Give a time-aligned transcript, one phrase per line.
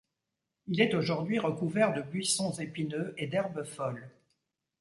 [0.65, 4.09] Il est aujourd'hui recouvert de buissons épineux et d'herbes folles.